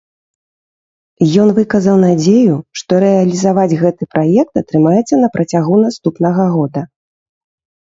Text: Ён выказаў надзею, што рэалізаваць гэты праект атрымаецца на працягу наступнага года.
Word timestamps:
Ён 1.43 1.49
выказаў 1.57 1.95
надзею, 2.05 2.55
што 2.81 2.91
рэалізаваць 3.05 3.77
гэты 3.83 4.03
праект 4.15 4.53
атрымаецца 4.65 5.15
на 5.23 5.27
працягу 5.39 5.75
наступнага 5.85 6.51
года. 6.59 6.81